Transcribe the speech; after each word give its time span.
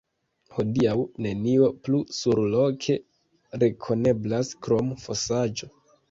Hodiaŭ 0.53 0.93
nenio 1.25 1.67
plu 1.87 1.99
surloke 2.19 2.95
rekoneblas 3.65 4.49
krom 4.69 4.89
fosaĵo. 5.05 5.71